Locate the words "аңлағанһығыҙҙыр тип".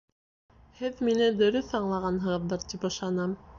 1.83-2.91